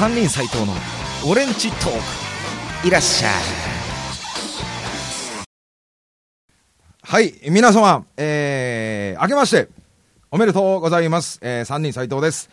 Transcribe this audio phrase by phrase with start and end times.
[0.00, 0.72] 三人斎藤の
[1.30, 1.92] オレンジトー
[2.80, 2.88] ク。
[2.88, 3.32] いらっしゃい。
[7.02, 9.68] はい皆様えー、明けまして
[10.30, 12.48] おめでとうございます、えー、三人斎藤です。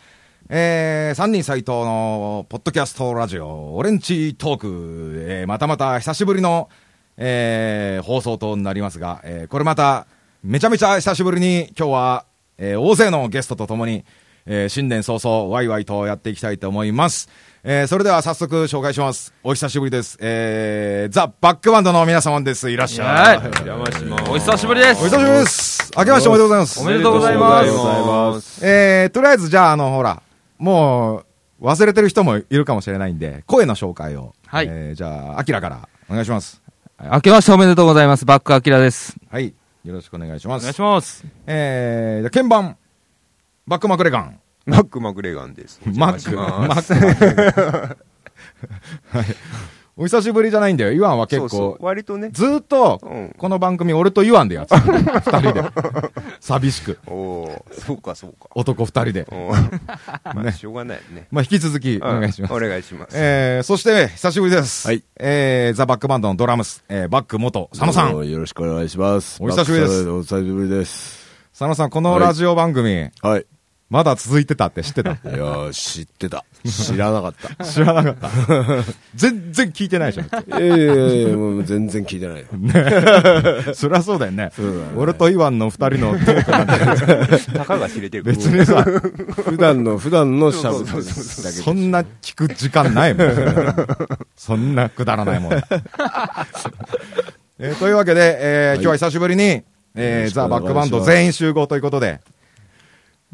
[0.50, 6.68] えー、三人斎藤のポッドキャストラジオオレンジトーク、えー、またまた久しぶりの、
[7.16, 10.06] えー、放送となりますが、えー、これまた
[10.42, 12.26] めちゃめちゃ久しぶりに今日は、
[12.58, 14.04] えー、大勢のゲストとともに、
[14.50, 17.28] えー、新年早々ワイワイとやっていきたいと思います。
[17.62, 19.34] えー、それでは早速紹介します。
[19.42, 20.16] お久しぶりです。
[20.22, 22.70] えー、ザ・バックバンドの皆様です。
[22.70, 23.36] いらっしゃい。
[23.38, 24.30] はいお邪魔します。
[24.30, 25.02] お久しぶりです。
[25.02, 25.92] お久しぶりです。
[25.98, 26.80] 明けましておめでとうございます。
[26.80, 28.66] おめでとうございますおめでとうございます。
[28.66, 30.22] えー、とりあえずじゃあ、あの、ほら、
[30.56, 31.24] も
[31.60, 34.34] う、忘れてる人もいるかもしれないんで、声の紹介を。
[34.46, 36.62] はいえー、じゃあ、アキラからお願いします。
[37.12, 38.24] 明けましておめでとうございます。
[38.24, 39.14] バックアキラです。
[39.30, 39.52] はい。
[39.84, 40.62] よろしくお願いします。
[40.62, 41.24] お願いします。
[41.46, 42.76] えー、じゃあ鍵盤、
[43.68, 44.40] バックマクレガン。
[44.64, 45.78] マック・マクレガンです。
[45.84, 47.96] マック、おマック。
[49.10, 49.26] はい。
[49.94, 50.92] お久しぶりじゃないんだよ。
[50.92, 52.30] イワンは結構、そうそう割とね。
[52.32, 54.80] ずーっとうん、この番組俺とイワンでやってた。
[54.80, 55.62] 二人で。
[56.40, 56.98] 寂しく。
[57.06, 58.48] おおーそうかそうか。
[58.54, 59.26] 男二人で。
[60.24, 61.26] まねあ、しょうがないね。
[61.30, 62.54] まあ、引き続きお願いします。
[62.54, 63.16] うんお願いします。
[63.18, 64.86] えー、そして、久しぶりです。
[64.88, 65.04] はい。
[65.20, 68.30] えー、ザ・バックバンドのドラムス、えー、バック元、佐野さん。
[68.30, 69.42] よろしくお願いします。
[69.42, 71.28] お久しぶりですお久しぶりです。
[71.58, 73.46] 佐野さん、このラジオ番組、はい。
[73.90, 75.12] まだ続いてたって知ってた？
[75.12, 76.44] いやー、知ってた。
[76.62, 77.64] 知らなかった。
[77.64, 78.28] 知らなかった。
[79.16, 80.26] 全然聞いてないじゃん。
[80.26, 83.74] いやいやいやもう全然聞いてないよ。
[83.74, 84.52] そりゃそうだよね。
[84.54, 88.24] そうだね俺とイワンの二人のトークなんてたかが知れてる。
[88.24, 93.28] 別にさ、普段の、普段のシャブだけですそんな聞く時間ないもん。
[94.36, 95.52] そんなくだらないもん。
[97.60, 99.62] えーというわけで、えー今日は久しぶりに、
[99.94, 102.20] えーザ・バックバンド全員集合ということで、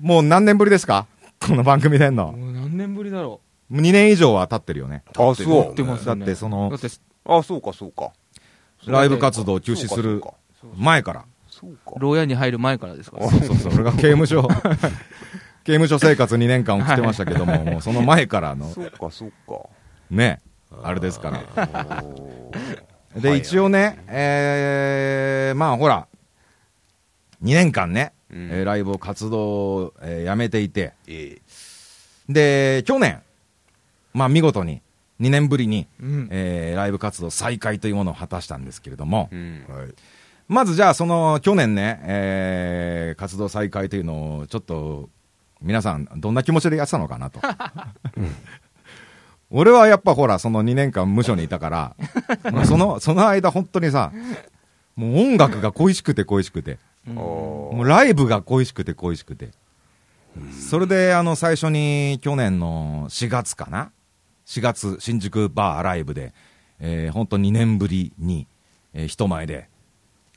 [0.01, 1.07] もう何年ぶりですか？
[1.41, 2.33] この番組出んの。
[2.33, 5.05] もう何年ぶりだろ2年以上は経ってるよね。
[5.17, 5.35] あ、う。
[5.35, 5.73] そう。
[5.73, 6.89] ってますだってそのだって
[7.27, 8.13] あ、そうかそうか。
[8.87, 10.23] ライブ活動を休止する
[10.77, 11.25] 前から。
[11.49, 11.93] そうか。
[11.99, 13.31] 牢屋に入る前からですから。
[13.31, 13.75] そうそうそう。
[13.75, 14.43] 俺が 刑務所、
[15.63, 19.61] 刑務所生活2年間送ってましたけども、 もうその前からの、そうかそうか。
[20.11, 20.41] ね、
[20.83, 22.05] あれですから。
[23.21, 26.09] で、はい一応ね、えー、まあほら、
[27.45, 31.39] 2年間ね、うんえーライブを活動を、えーやめていて、え
[32.29, 33.23] で、去年、
[34.13, 34.81] まあ見事に、
[35.21, 36.29] 2年ぶりに、うん。
[36.31, 39.37] えーライブ活動再開というものを果たしたんですけれどもえ、
[39.69, 39.77] うん。
[39.77, 39.89] はい。
[40.49, 45.09] まずじゃあその去年ね、えー活動再開というのをちょっと
[45.63, 47.41] 皆さんどんな気持ちでやってたのかなと。
[49.51, 51.97] 俺はやっぱほらその2年間無所にいたから、
[52.67, 54.13] その、その間本当にさ、
[54.97, 56.77] もう音楽が恋しくて恋しくて、お
[57.07, 59.51] もうライブが恋しくて恋しくて。
[60.69, 63.93] それであの最初に去年の4月かな
[64.47, 66.35] ?4 月新宿バーライブで、
[66.81, 68.49] えー、本当2年ぶりに、
[68.93, 69.69] えー人前で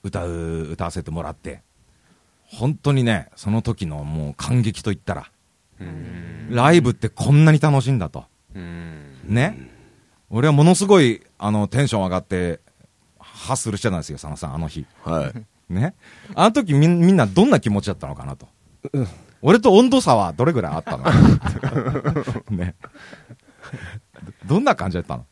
[0.03, 1.61] 歌う、歌わせてもらって、
[2.43, 5.31] 本当にね、その時のもう感激といったら、
[5.79, 6.49] うん。
[6.51, 8.25] ライブってこんなに楽しいんだと。
[8.55, 9.19] うん。
[9.25, 9.69] ね？
[10.29, 12.59] 俺はものすごい、あの、テンション上がって、
[13.19, 14.85] ハッスルしてたんですよ、佐野さん、あの日。
[15.03, 15.56] はい。
[15.69, 15.95] ね。
[16.35, 18.47] あの時みんみんなどんな気持ちだったのかなと。
[19.41, 21.03] 俺と温度差はどれぐらいあったの
[22.49, 22.75] ね。
[24.45, 25.25] どどんな感じだったの？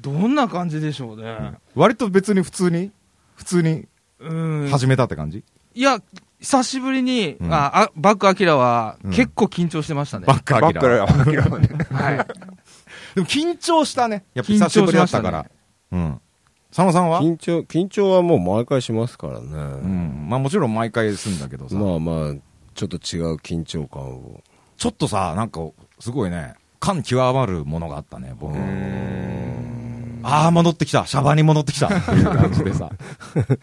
[0.00, 1.52] どんな感じでしょうね。
[1.74, 2.92] 割と別に普通に、
[3.36, 3.86] 普通に
[4.20, 4.68] うん。
[4.70, 5.44] 始めたって感じ、
[5.74, 6.00] いや、
[6.40, 10.26] 久しぶりに、うんああバックアキラはうん結構緊張してましたね。
[10.26, 11.06] バックアバックキラは。
[11.06, 11.68] ラ、アキラはね。
[11.92, 12.16] はい。
[13.14, 14.24] でも緊張したね。
[14.34, 15.46] やっぱ久しぶりだったから。
[15.92, 16.20] うん。
[16.70, 17.22] 佐野さんは？
[17.22, 19.46] 緊張、緊張はもう毎回しますからね。
[19.46, 20.26] うん。
[20.28, 21.74] まあもちろん毎回するんだけどさ。
[21.76, 22.34] まあまあ、
[22.74, 24.42] ちょっと違う緊張感を。
[24.76, 25.60] ちょっとさ、なんか、
[25.98, 28.54] すごいね、感極まるものがあったね、僕。
[30.22, 31.06] ああ、戻ってきた。
[31.06, 31.86] シャバに戻ってきた。
[31.86, 32.90] っていう感じでさ。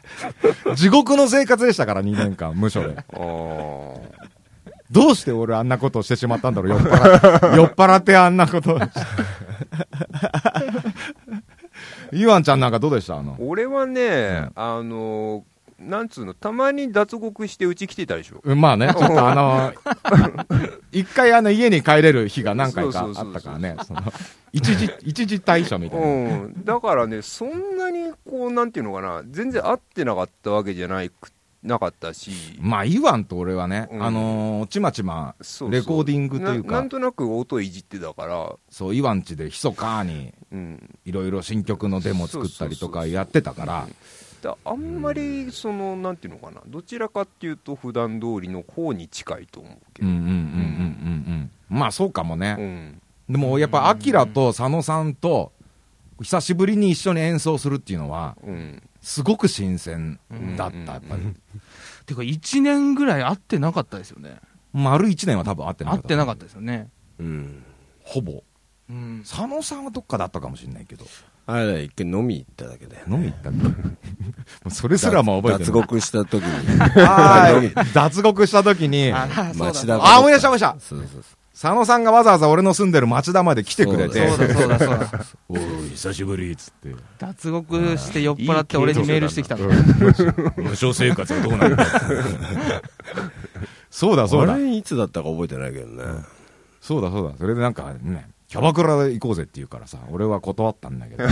[0.75, 2.95] 地獄の生活でしたから、2年間、無所で。
[4.91, 7.45] どうして俺あんなことをしてしまったんだろう、酔っ払って。
[7.57, 8.79] 酔っ払ってあんなことを
[12.11, 13.17] イワンちゃんなんかどうでした？
[13.17, 13.35] あの。
[13.39, 15.43] 俺はね、あの、
[15.79, 18.39] なんつうの、たまに脱獄してうち来てたでしょ。
[18.43, 19.73] うんまあね、 ちょっとあの、
[20.91, 24.01] 一回あの家に帰れる日が何回かあったからね、その、
[24.53, 26.05] 一時、 一時退所みたいな。
[26.05, 26.09] う
[26.47, 31.29] ん、だからね、そんなにこう、なんていうのかな、全然会ってなかったわけじゃないく
[31.65, 34.03] なかったし、まあ、イワンと俺はね、うん。
[34.03, 35.35] あのーちまちま、
[35.69, 36.71] レコーディングというか。
[36.71, 43.87] ななんとなく音いじってたから、そう、イワンちで密かに、うん、いろいろ新曲のデモ作ったりとかやってたから、
[44.45, 51.77] だあんまりその、なんていうのかな、どちらかっていうと、普段通りの方に近いと思うけど、うんうんうんうんうんうん。
[51.77, 52.55] まあ、そうかもね。
[52.59, 53.01] うん。
[53.29, 55.51] でもやっぱ、アキラと佐野さんと、
[56.21, 58.83] 久しぶりに一緒に演奏するっていうのは、うん。
[59.05, 60.19] すごく新鮮
[60.57, 61.21] だった、やっぱり。
[62.07, 64.39] てか、1年ぐらい会ってなかったですよね。
[64.73, 66.07] 丸一年は多分会ってなか会った。
[66.07, 66.89] ってなかったですよね。
[67.19, 67.63] うん。
[68.03, 68.41] ほぼ。
[68.89, 69.23] うん。
[69.23, 71.05] 佐野さんはどっかだったかもしれないけど。
[71.45, 73.15] あれだ、一回飲み行っただけだよね。
[73.15, 73.69] 飲み行ったんだ。
[74.73, 75.67] それすらも覚えてない。
[75.67, 76.79] 脱獄した時に。
[77.05, 77.93] はい。
[77.93, 81.23] 脱獄した時に、あ思い出した思い出したそうそうそう。
[81.55, 85.25] 佐野さんがわざわざ俺の住んでる町田まで来てくれて、そうだそうだそうだ。
[85.47, 85.59] おい、
[85.91, 86.93] 久しぶりっつって。
[87.17, 89.67] 脱獄して酔っ払って俺にメールしてきたの。
[89.67, 91.85] 無償生活はどうなるか。
[93.89, 94.57] そうだそうだあ。
[94.57, 96.03] れいつだったか覚えてないけどね。
[96.81, 97.37] そうだそうだ。
[97.37, 101.23] それでなんかね、キャバクラ行こうぜって言うからさ、俺は断ったんだけど、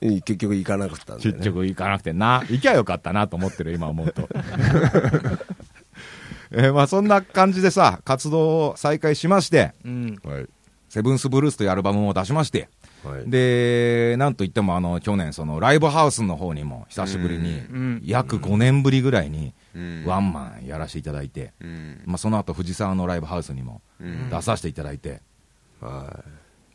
[0.22, 1.38] 結局行かなかったんだよね。
[1.38, 4.28] 結局行かなくてな、行きゃよかったなと思ってる今思うと。
[6.52, 10.18] えーまあそんな感じでさ、活動を再開しまして、うん。
[10.22, 10.46] はい。
[10.88, 12.68] セブンスブルースというアルバムを出しまして、
[13.02, 13.30] はい。
[13.30, 22.02] で、なんといってもあの、去年そのライブハウスの方にも久しぶりにうん、約5年ぶりぐらいにうんワンマンやらせていただいて、うん。
[22.04, 25.22] まあその後藤沢のライブハウスにもうん出させていただいて、
[25.80, 26.22] は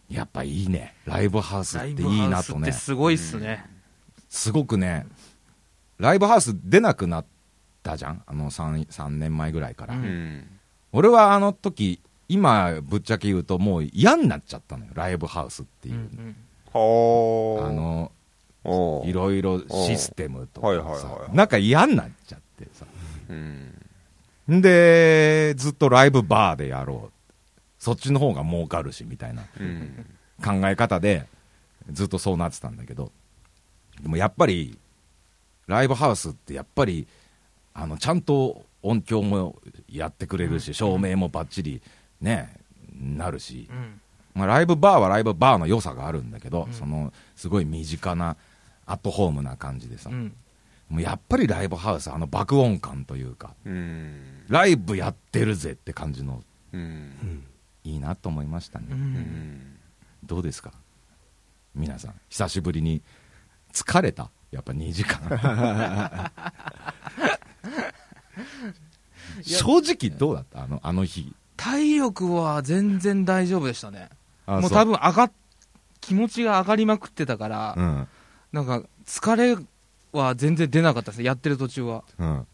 [0.09, 0.95] やっぱいいね。
[1.06, 2.69] ライブハウスっていいなとね。
[2.69, 3.65] ってすごいっすね。
[4.29, 5.06] すごくね、
[6.00, 7.25] ライブハウス出なくなっ
[7.88, 9.95] たじゃんあの 3, 3年前ぐらいから。
[9.95, 10.60] ううんん。
[10.92, 14.92] 俺はあの時、今ぶっちゃけ言うともう嫌になっちゃったのよ。
[14.94, 15.95] ライブハウスっていう。
[15.95, 16.36] うん
[16.74, 18.12] はあの、
[18.63, 22.86] おいろいろシステムとはいはいかさはいは、いなんか嫌になっちゃってさ。
[23.30, 23.74] うん。
[24.51, 27.12] んで、ずっとライブバーでやろう。
[27.80, 30.06] そっちの方が儲かるし、みたいなうん。
[30.44, 31.25] 考え方で、
[31.92, 33.12] ずっとそうなってたんだけど、
[34.01, 34.78] でもやっぱり、
[35.68, 37.07] ライブハウスってやっぱり、
[37.79, 41.79] あの、ちゃんと音響もやってくれるし、照明もバッチリ
[42.21, 42.51] ね、
[43.00, 43.69] なるし。
[43.69, 44.01] う、ん。
[44.33, 46.74] まあ、ライブバーはライブバーの良さがあるんだけど、うん。
[46.74, 48.35] その、すごい身近な、
[48.88, 50.33] アットホームな感じでさ、うん。
[50.89, 54.44] もうやっぱりライブハウス、あの爆音感というか、うん。
[54.47, 56.41] ライブやってるぜって感じの、
[56.74, 57.44] うん。
[57.83, 58.88] いいなと思いましたね。
[60.24, 60.71] どうですか？
[61.75, 63.01] 皆さん、久しぶりに
[63.71, 64.31] 疲れた？
[64.50, 65.19] やっぱ2時間。
[69.41, 70.63] 正直どうだった？
[70.63, 71.33] あの、あの日。
[71.55, 74.09] 体力は全然大丈夫でしたね。
[74.45, 75.31] あもう多分上がっ、
[76.01, 78.07] 気持ちが上がりまくってたから、うん。
[78.53, 79.57] なんか疲れ
[80.13, 82.03] は全然出なかったですね、やってる途中は。
[82.19, 82.47] うん。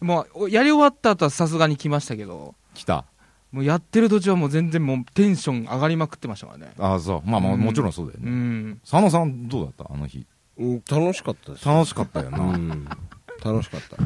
[0.00, 3.04] もうやり終わった後はさすがに来ましたけど、来た。
[3.50, 6.72] もうやってる途中はもう全然もうテンション上がりまくってましたからね。
[6.78, 7.30] ああ、そう。
[7.30, 8.30] まあまあ、うんもちろんそうだようね。
[8.30, 8.80] ん。
[8.82, 9.92] 佐野さんどうだった？
[9.92, 10.18] あの日。
[10.18, 10.26] い。
[10.58, 11.66] うん楽しかったです。
[11.66, 12.38] 楽しかったよな。
[12.40, 12.88] うん。
[13.42, 13.96] 楽しかった。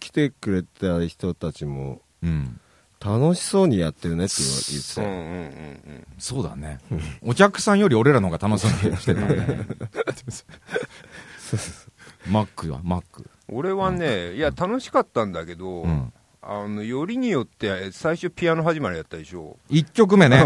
[0.00, 2.60] 来てくれた人たちもうん。
[3.04, 5.16] 楽しそうにやってるねって言ってたうんうよ。
[5.16, 6.78] んうんそうだね。
[7.22, 9.66] お客さんより俺らの方が楽しそうにしてたね。
[12.30, 13.28] マックはマック。
[13.48, 16.12] 俺はね、いや、楽しかったんだけど、うん。
[16.40, 19.58] あの、よりによって、最初ピアノ始まりやったでしょ。
[19.70, 20.42] 1曲目ね。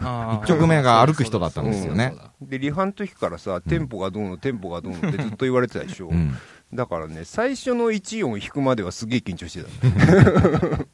[0.00, 6.08] あ 一曲目が歩く人だったんですよねで、リハの時からさ、テンポがどうの、テンポがどうのってずっと言われてたでしょ。
[6.08, 6.36] うん。
[6.74, 9.68] だからね、最初の1音を弾くまではすげえ緊張してた。
[9.68, 10.84] ま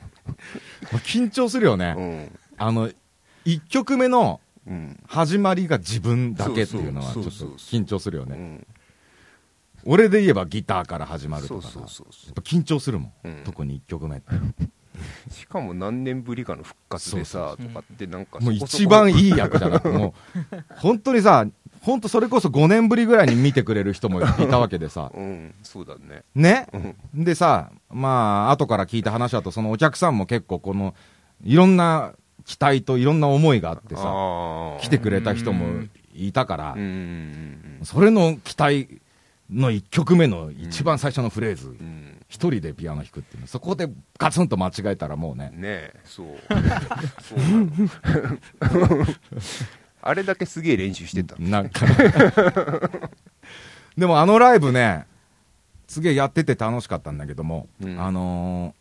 [0.93, 1.95] あ緊張するよね。
[1.97, 2.39] うん。
[2.59, 2.91] あの、
[3.47, 5.03] 1曲目のうん。
[5.07, 8.37] 始まりが自分だけっていうのはちょっと緊張するよね。
[8.37, 8.67] うん。
[9.85, 11.69] 俺で言えばギターから始まるとか
[12.43, 13.13] 緊張するもん。
[13.25, 14.27] うん特に1曲目って。
[15.31, 21.47] しかも何年ぶりかの復活でさ、とかってなんかもう一番いい役じゃなくて、もう、本当にさ、
[21.81, 25.11] 本当それこそ5年ぶりぐらいに見てくれる人もいたわけでさ。
[25.15, 26.23] うん、そうだね。
[26.35, 26.67] ね？
[27.15, 27.25] うん。
[27.25, 30.95] でさ、まあ、後から聞いた話だと、そのお客さんも結構この、
[31.43, 32.13] いろんな
[32.45, 34.03] 期待といろんな思いがあってさ。
[34.81, 35.85] 来てくれた人も
[36.15, 36.75] いたから
[37.83, 39.01] それの期待
[39.51, 42.17] の1曲目の一番最初のフレーズうんう、ん。
[42.29, 46.27] 一人でピアノ弾くっていうの、そこでガツンと間違えたらもうねうん。、ねえ、そう。
[47.23, 47.39] そう
[50.03, 51.37] あれだけすげえ練習してた。
[51.39, 51.87] なんか、
[53.97, 55.07] でもあのライブね、
[55.89, 58.81] すげえやってて楽しかったんだけども、うんあのー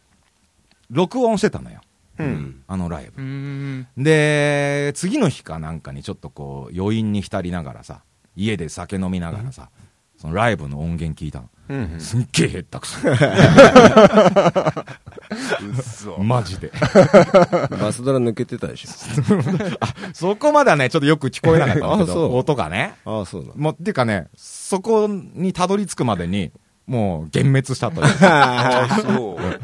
[0.91, 1.81] 録音してたのよ、
[2.17, 2.23] う。
[2.23, 2.63] うんん。
[2.67, 3.25] あのライブう。
[3.25, 3.88] ん。
[3.95, 8.01] で、次の日かなんかにちょっとこう、余韻に浸りながらさ、
[8.35, 9.69] 家で酒飲みながらさ、
[10.17, 11.49] そのライブの音源聞いたの。
[11.69, 11.99] うん。
[11.99, 12.97] すっげえへったくそ。
[16.19, 16.71] マジで。
[17.79, 18.88] バスドラ抜けてたでし
[20.13, 22.95] そこまではね、ちょっとよく聞こえなかったんだけあそど、う音がね。
[23.05, 23.19] ょ。
[23.19, 23.51] ああ、そうだ。
[23.55, 26.51] もう、っていうかね、そこにたどり着くまでに、
[26.88, 28.07] もう、幻滅したという。
[28.21, 29.38] あそう。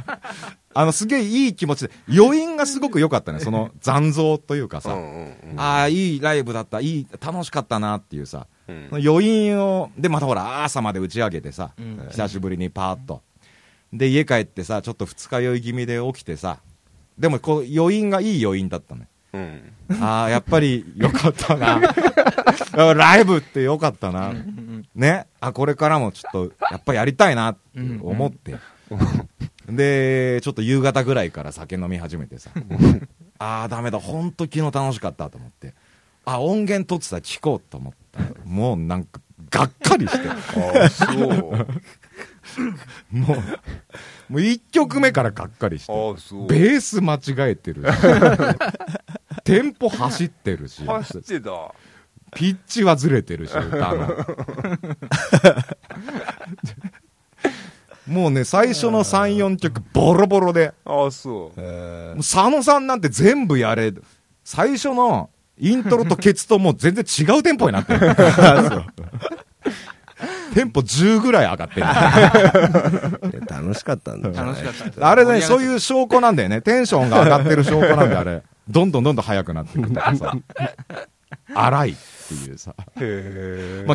[0.78, 3.40] あの、すげえいい気持ちで、余韻がすごく良かったね。
[3.40, 13.22] その残像というかさ、うんうんうんああ、いいライブだった、いい、楽しかったなっていうさ、うん余韻を、で、またほら、朝まで打ち上げてさ、うん久しぶりにパーッと。
[13.98, 16.60] で、家帰ってさ、ちょっと二日酔い気味で起きてさ、
[17.18, 19.08] でもこう、余韻がいい余韻だったね。
[19.34, 21.80] うんああ、やっぱり良かったな。
[22.96, 24.34] ライブって良かったな。
[24.96, 25.28] ね？
[25.40, 27.60] あ、これからもちょっと、やっぱやりたいなって
[28.02, 28.56] 思って。
[29.70, 32.50] で、ちょっと夕方ぐらいから酒飲み始めてさ。
[33.38, 34.00] ああ、ダメだ。
[34.00, 35.74] ほんと昨日楽しかったと思って。
[36.26, 38.26] あ、音源取ってたら聞こうと思ったら。
[38.44, 39.22] もうなんか、
[39.52, 40.28] がっかりして。
[40.30, 40.36] あ
[40.86, 41.68] あそう
[43.12, 43.38] もう、
[44.36, 45.94] もう一曲目からがっかりして。
[45.94, 47.90] ベース間違えてるし。
[49.46, 50.84] テンポ走ってるし。
[50.84, 51.52] 走ってた
[52.34, 54.10] ピッチはずれてるし、歌の。
[58.08, 63.94] もうね、最初の3、4曲、ボロボロで、ああそうえもう佐野さんなんて全部やれ、
[64.44, 68.02] 最初のイントロとケツともう全然違うテンポになってる。
[70.54, 71.86] テンポ10ぐらい上がってる。
[71.86, 75.06] ー 楽しかったんだ楽しかったです。
[75.06, 75.64] あれね、そうう。
[75.64, 76.62] いう証拠なんだよね。
[76.62, 78.44] テンションが上がってる証拠なんで、あれ。
[78.70, 80.34] どんどんどんどん速くなってくるからさ。
[81.54, 81.96] 荒いっ
[82.28, 82.74] ていうさ。
[82.78, 82.88] まあ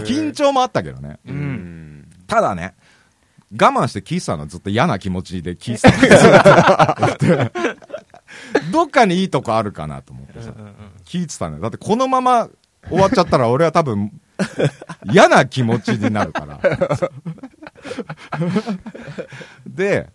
[0.03, 1.19] 緊張もあったけどね。
[1.27, 1.31] う。
[1.31, 1.37] うん
[2.03, 2.75] んただね、
[3.53, 6.97] 我慢して聞いてたのずっと嫌な気持ちで聞いてた
[7.51, 7.51] の
[8.73, 10.53] どっかにいいとこあるかなと思ってさ、
[11.05, 11.63] 聞いてたのよ。
[11.63, 12.49] だってこのまま
[12.89, 14.13] 終わっちゃったら俺は多分、
[15.11, 16.61] 嫌な気持ちになるから。
[19.67, 20.11] で、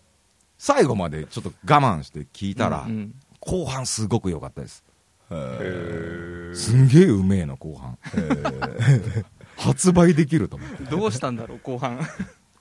[0.58, 3.14] 最後までちょっと我慢して聞いたら、うん
[3.48, 4.84] 後半すごく良かったです。
[5.30, 5.36] へ
[6.52, 8.00] えすんげえうめえの後半。
[9.56, 10.84] 発売できると思って。
[10.86, 12.00] どうしたんだろう、後半。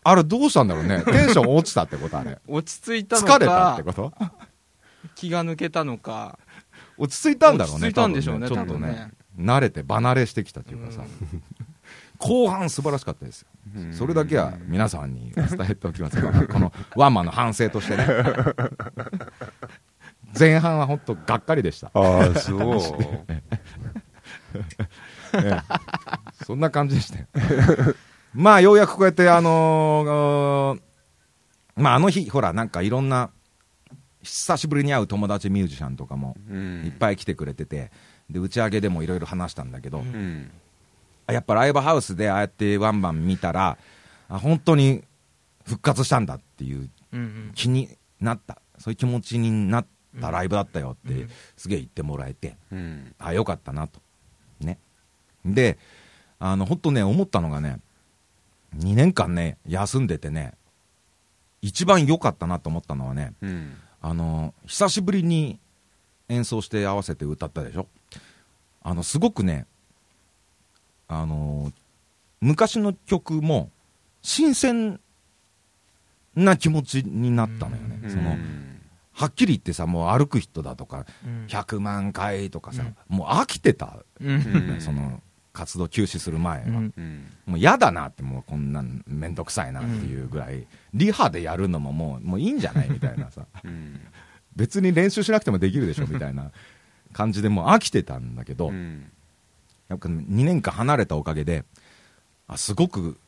[0.02, 1.02] あれどうしたんだろうね。
[1.02, 2.38] テンション落ちたってことあれ。
[2.46, 4.12] 落ち着いたの疲れたってか、こと？
[5.14, 6.38] 気が抜けたのか。
[6.98, 7.86] 落ち着いたんだろうね。
[7.86, 9.10] 落ち着いたんでしょうね多分ちょっと多分ねね。
[9.38, 11.02] 慣れて離れしてきたというかさ。
[12.18, 13.48] 後半素晴らしかったですよ。
[13.92, 18.06] それだけは皆さんに伝えておきますから、このワンマンの反省としてね。
[20.38, 21.90] 前半は本当がっかりでした。
[21.94, 22.80] ああそう
[23.28, 23.42] え
[25.34, 25.60] え
[26.44, 27.26] そんな感じでしたよ。
[28.32, 30.80] まあ、ようやくこうやって、あのー
[31.76, 33.30] まあ、あの日、ほら、なんかいろんな、
[34.22, 37.92] 久しぶりに会う友達ミュージシャンとかもうんいっぱい来てくれてて、
[38.30, 40.50] で、打ち上げでもいろいろ話したんだけど、うん。
[41.26, 43.78] やっぱライブハウスでああやってワンバン見たら、
[44.28, 45.02] あ本当に
[45.64, 46.90] 復活したんだっていう
[47.54, 47.88] 気に
[48.20, 49.86] なった、そういう気持ちになっ
[50.20, 53.14] たライブだったよってうん、すげえ言ってもらえて、うん。
[53.18, 54.00] あ、よかったなと。
[54.60, 54.78] ね。
[55.44, 55.78] で、
[56.38, 57.78] あの、本当ね、思ったのがね、
[58.76, 60.54] 2年間ね、休んでてね、
[61.62, 63.76] 一番良かったなと思ったのはね、うん。
[64.02, 65.58] あの、久しぶりに
[66.28, 67.86] 演奏して合わせて歌ったでしょ？
[68.84, 69.66] あの、すごくね、
[71.08, 71.72] あの、
[72.40, 73.70] 昔の曲も、
[74.22, 75.00] 新鮮
[76.36, 78.00] な気持ちになったのよね。
[78.04, 78.10] うん。
[78.10, 78.36] その、
[79.12, 81.46] はっきり言ってさ、もう歩く人だとか、うん。
[81.46, 83.16] 100万回とかさ、うん。
[83.16, 83.96] もう飽きてた、
[84.80, 85.22] その
[85.54, 87.26] 活動休止する前は、うんうん。
[87.46, 93.46] もう嫌だなってもうこんなんめんどくさいなっていうぐらい、リハでやるのももうもういいんじゃないみたいなさ。
[93.64, 94.00] うん。
[94.56, 96.52] 別に練習しなくてもできるでしょみたいな
[97.14, 99.10] 感じでもう飽きてたんだけど、うん。
[99.88, 101.64] やっぱ2年間離れたおかげで
[102.46, 103.18] あすごく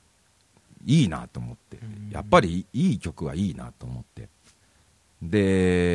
[0.84, 2.10] いいなと思って、うん。
[2.10, 4.28] やっぱりいい曲はいいなと思って。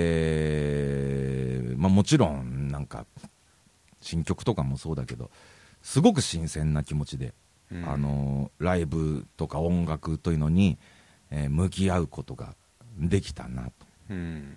[0.01, 3.05] で、まあ、もちろんなんか
[4.01, 5.29] 新曲とかもそうだけど
[5.83, 7.33] すごく新鮮な気持ちで、
[7.71, 7.89] うん。
[7.89, 10.77] あのライブとか音楽というのに、
[11.29, 12.55] えー向き合うことが
[12.97, 13.71] できたなと。
[14.09, 14.53] うん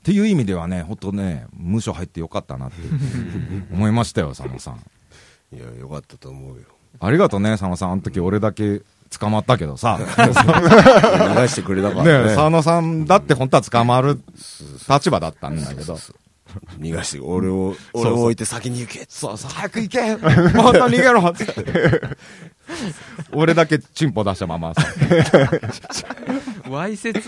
[0.00, 2.76] っていう意味ではね、本当ね、無所入ってよかったなって
[3.72, 4.80] 思いましたよ、佐野さん。
[5.54, 6.62] いや、よかったと思うよ。
[7.00, 7.92] ありがとうね、佐野さん。
[7.92, 8.80] あの時俺だけ
[9.18, 9.98] 捕まったけどさ。
[9.98, 10.06] ね
[11.42, 12.34] 流してくれたからね。
[12.34, 14.20] 佐野さんだって本当は捕まる
[14.88, 15.98] 立場だったんだけど。
[16.78, 19.06] 逃がして、俺を、俺を置いて先に行け。
[19.08, 20.16] そうそう、早く行け。
[20.16, 21.32] また逃げろ。
[21.32, 22.00] つって。
[23.32, 24.72] 俺だけチンポ出したまま。
[24.74, 24.82] さ。
[26.70, 27.22] わいせつ？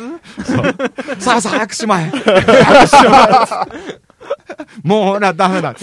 [1.19, 2.11] さあさあ早くしまえ。
[2.11, 3.99] 早くしまえ。
[4.85, 5.75] もうほらダメだ。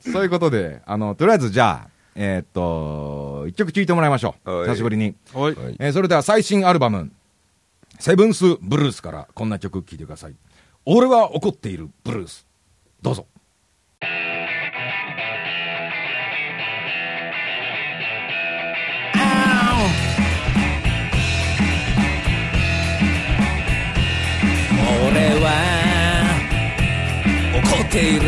[0.00, 4.50] そういうことで、あの、とりあえずじゃあ、えーっと、一曲聴いてもらいましょう。
[4.50, 4.68] はい。
[4.70, 5.14] 久しぶりに。
[5.34, 7.10] えーそれでは最新アルバム、
[7.98, 10.34] セブンス・ブルースからこんな曲聴いてください。
[10.86, 12.46] 俺は怒っているブルース。
[13.00, 13.26] どうぞ。
[25.06, 25.50] 俺は
[27.54, 28.20] 怒っている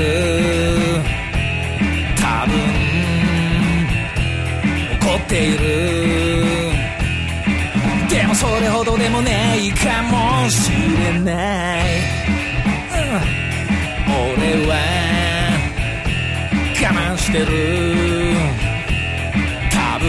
[2.16, 2.54] 多分
[5.00, 5.95] 怒っている
[8.36, 11.84] それほどでもないかもしれない、
[12.90, 14.76] うん、俺は
[16.78, 17.46] 我慢してる。
[19.72, 20.06] 多分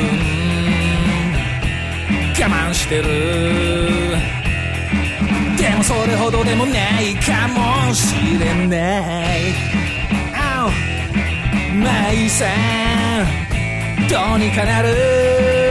[2.37, 3.03] 我慢してる。
[5.57, 9.37] でもそれほどでもないかもしれない。
[11.77, 12.45] まあいいさ。
[14.09, 15.66] どうにかなる。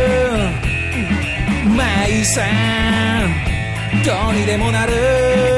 [1.67, 4.05] 舞さん。
[4.05, 5.56] どうにでもなる。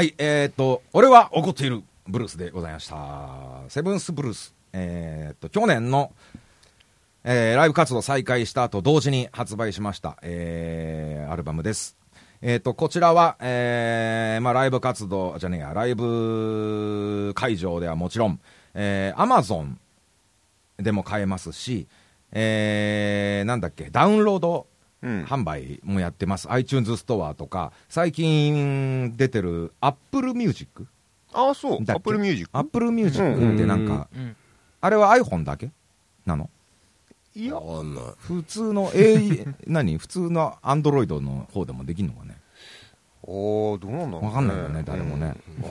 [0.00, 3.28] はい、えーっと、俺は怒っているブルースでございました。
[3.68, 4.54] セブンスブルース。
[4.72, 6.12] えーっと、去年の、
[7.22, 11.98] えーライブ活動再開した後、同時に発売しました、えーアルバムです。
[12.40, 18.40] えーっと、こちらは、えーまあ、ライブ活動、じゃねえや、ライブ会場ではもちろん、
[18.72, 19.74] えー、Amazon
[20.78, 21.86] でも買えますし、
[22.32, 24.66] えーなんだっけ、ダウンロード
[25.02, 25.24] うん。
[25.24, 30.86] 販売もやってます、iTunes ストアとか、最近出てる Apple Music、
[31.32, 31.82] ああそう。
[31.82, 32.00] アだっけ？
[32.00, 33.22] ップルミュージック Apple Music
[33.54, 34.36] ってなんか、うん。
[34.80, 35.70] あれは iPhone だけ？
[36.26, 36.50] なの？
[37.34, 37.54] いや。
[37.54, 38.04] わかんない。
[38.18, 42.36] 普通の A 何普通の Android の方でもできるのかね？
[43.22, 44.26] おーどうなんだろうね。
[44.28, 45.34] わかんないよね誰もね。
[45.58, 45.64] うん。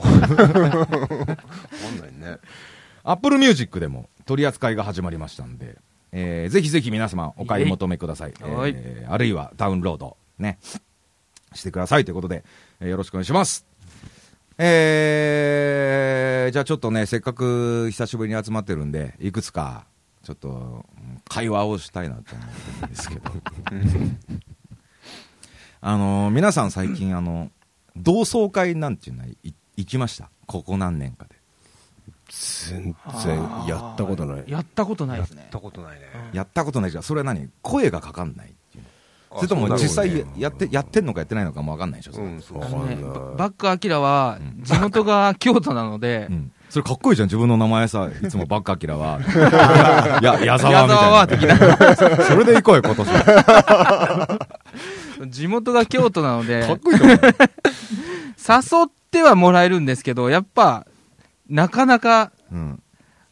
[0.86, 2.38] かんないね。
[3.04, 5.76] Apple Music でも取り扱いが始まりましたんで、
[6.12, 8.74] えーぜひぜひ皆様お買い求めください、えはい。
[8.74, 10.58] ーあるいはダウンロードね
[11.54, 12.44] してくださいということで、
[12.80, 13.66] えーよろしくお願いします。
[14.58, 19.86] えーじゃあちょっとねせっかく久しぶりに集まってるんでいくつか
[20.24, 23.30] ちょっとうん会話をしたいなと思ってるんですけど。
[25.82, 27.50] あのー皆さん最近あの
[27.96, 30.28] 同窓会なんていうのはい行きました？
[30.46, 31.36] ここ何年かで
[32.30, 34.44] 全然やったことない。
[34.46, 35.42] やったことないですね。
[35.42, 36.06] やったことないね。
[36.32, 37.02] やったことないじゃん。
[37.02, 37.48] それは何？
[37.62, 38.84] 声がかかんないっていう。
[39.36, 42.96] それとも実際やってやってんのかやってないのかも分かんないでしょうんそうね。
[42.96, 44.62] ババックアキラはうん。
[44.62, 46.52] 地元が京都なのでうん。
[46.68, 49.20] それかっこいいじゃん自分の名前さいつもバックアキラは。
[50.22, 51.96] や矢沢矢沢はみ的たいな。
[52.24, 54.38] それで行こうよ今年か
[55.28, 57.18] 地元が京都なのでっこいいと思う。
[57.18, 60.86] 誘ってはもらえるんですけどやっぱ
[61.50, 62.82] なかなかうん。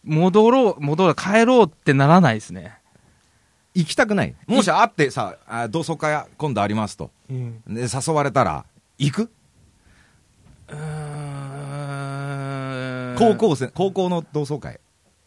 [0.04, 2.76] 戻ろう戻ろう帰ろうってならないですね。
[3.74, 4.35] 行きたくない。
[4.46, 7.11] もし会ってさあ同窓会今度ありますと。
[7.28, 8.64] で誘われたら
[8.98, 9.31] 行く？
[10.68, 10.76] うー
[13.14, 13.16] ん。
[13.18, 14.81] 高校生高校の同窓会。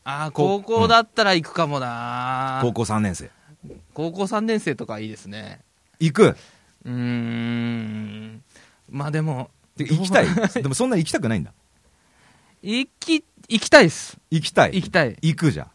[0.03, 3.29] あー高校だったら行くかもな、高校3年生。
[3.93, 5.61] 高校3年生とかいいですね。
[5.99, 6.35] 行く？
[6.85, 8.43] うーん。
[8.89, 10.25] まあでもで行きたい。
[10.61, 11.53] でもそんな行きたくないんだ
[12.61, 14.75] 行き行きたいです行きたい？
[14.75, 15.67] 行きたい行くじゃん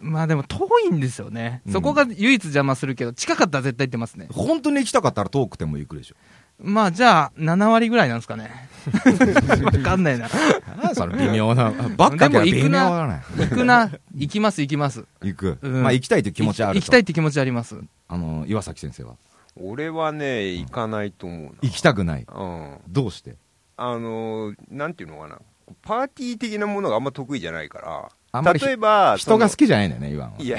[0.00, 6.14] まあでも遠いんですよね、うんそこが唯一邪魔するけど近かったら絶対行ってますね本当に行きたかったら遠くても行くでしょ
[6.60, 8.50] まあじゃあ7割ぐらいなんですかね
[9.64, 10.28] わかんないな。
[10.94, 13.22] その微妙な、ばっかけは微妙だね。
[13.36, 13.90] 行くな。
[14.14, 15.04] 行きます、行きます。
[15.22, 15.58] 行く。
[15.60, 16.80] うんまあ行きたいという気持ちはあると。
[16.80, 17.78] 行きたいって気持ちあります。
[18.08, 19.16] あの、岩崎先生は？
[19.56, 22.26] 俺はね行かないと思うな行きたくない。
[22.32, 23.36] うんどうして？
[23.76, 25.38] あのーなんていうのかな
[25.82, 30.32] パーティー的なものがあんま得意じゃないから例えば人が好ききじゃないんだよね、岩は。
[30.38, 30.58] いや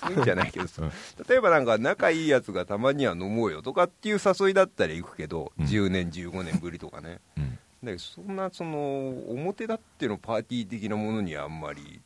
[0.00, 0.90] そういうんじゃないけどさうん
[1.28, 12.00] 例えばなんか仲いいやつがたまには飲もうよとかっていう誘いだったら行くけど、うん10年15年ぶりとかねうんだけどそんなその表立ってのパーティー的なものにはあんまり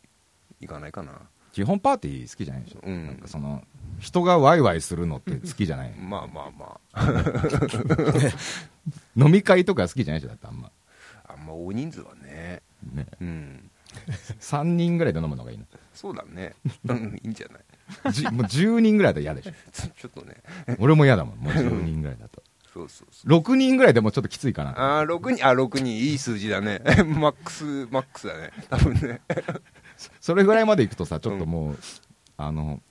[0.60, 1.12] 行かないかな
[1.52, 2.80] 基本パーティー好きじゃないでしょ。
[2.84, 3.62] うんなんかその、
[4.00, 5.92] 人がワイワイするのって好きじゃない。
[6.02, 7.06] まあまあまあ
[9.16, 10.72] 飲み会とか好きじゃないでしょ、だってあんま。
[11.44, 12.62] あんま大人数はね。
[12.92, 13.06] ね。
[13.20, 13.70] うん。
[14.40, 15.64] 3人ぐらいで飲むのがいいの。
[15.94, 16.54] そうだね。
[16.88, 17.58] うんいいんじゃな
[18.10, 18.12] い？
[18.12, 19.52] じもう10人ぐらいだと嫌でしょ。
[19.72, 20.36] ち ょちょっとね。
[20.78, 22.42] 俺も嫌だもん、もう10人ぐらいだと。
[22.72, 23.38] そうそうそう。
[23.38, 24.98] 6人ぐらいでもちょっときついかな。
[25.00, 25.46] あー6人。
[25.46, 25.96] あ6人。
[25.96, 26.80] いい数字だね。
[27.06, 28.50] マックスマックスだね。
[28.68, 29.20] 多分ね。
[30.20, 31.78] それぐらいまで行くとさ、ちょっともう、
[32.36, 32.82] あの、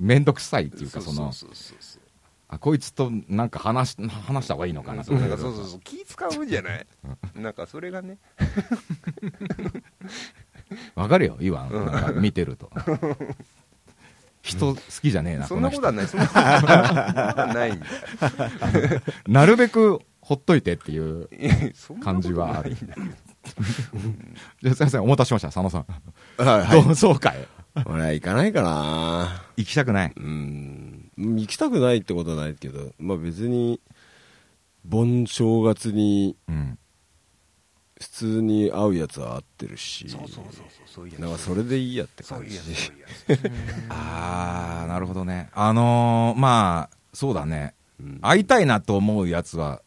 [0.00, 1.76] めんどくさいっていうか、その、そうそうそう。
[1.80, 2.01] そう
[2.54, 6.86] あ、こいつとなんか話し、話した方がいいのかなとかそうそうそうそう気使うんじゃない？
[7.34, 8.18] なんかそれがね
[10.94, 11.70] わかるよ、イワン。
[11.70, 12.70] うん見てると。
[14.42, 17.78] 人好きじゃねえな、そんなことこはないそんなことはない
[19.28, 21.28] なるべくほっといてっていう。
[22.02, 25.86] 感じはある じゃあ、すいません、お待たせしました、佐野さん。
[26.44, 26.82] はいはい。
[26.82, 27.46] 同窓会。
[27.86, 30.12] 俺は行かないかな行きたくない。
[30.16, 31.01] うん。
[31.16, 33.80] 行きたくないってことはないけど、まあ別に、
[34.84, 36.78] 盆正月にうん。
[38.02, 40.44] 普通に会うやつは会ってるし、そうそうそう
[40.90, 42.58] そうそうなんかそれでいいやって感じ
[43.88, 45.50] あー、なるほどね。
[45.54, 47.74] あのー、まあ、そうだね。
[48.00, 49.82] うん会いたいなと思うやつは、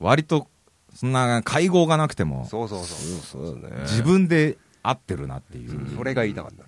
[0.00, 0.48] 割と、
[0.92, 2.88] そんな会合がなくても、そうそうそう
[3.20, 3.82] そうそうだね。
[3.82, 5.96] 自分で会ってるなっていう。
[5.96, 6.67] それが言いたかったね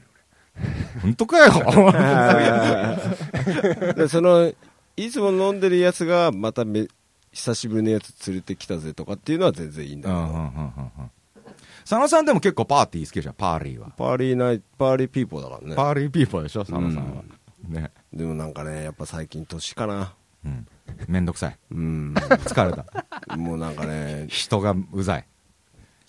[1.02, 1.52] 本当かよ
[3.94, 4.52] でその
[4.96, 6.86] いつも飲んでるやつがまため
[7.32, 10.50] 久しぶりのやつ連れてきたぜとかっていうのは全然いいんだけど、うんうんうんうんうん
[11.88, 13.90] 佐野さんでも結構パーティー好きじゃん、パーリーは。
[13.96, 17.22] party night party people だからね party people でしょ、佐野さんは。
[17.68, 17.90] ね。
[18.12, 20.12] でもなんかねやっぱ最近年かな
[20.44, 20.68] うん。
[21.08, 21.58] めんどくさい。
[21.72, 22.76] うん疲れ
[23.26, 23.36] た。
[23.36, 25.26] もうなんかね 人がうざい。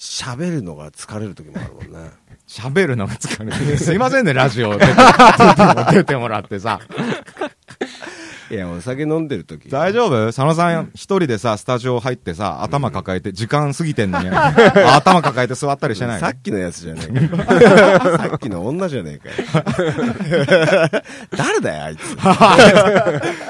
[0.02, 2.10] 喋るのが疲れる時もあるもんね
[2.50, 3.78] 喋るのが疲れる。
[3.78, 4.94] すいませんね、ラジオ 出て
[5.92, 6.82] 出てもらってさ。
[8.52, 9.70] いやお酒飲んでる時。
[9.70, 10.26] 大丈夫？
[10.28, 14.28] 佐野さん一人でさ、スタジオ入ってさ、頭抱えて、時間過ぎてんのに、
[14.94, 17.38] 頭抱えて座ったりしてないさっきのやつじゃねえか
[18.28, 20.92] さっきの女じゃねえかよ。
[21.38, 22.18] 誰だよあいつ。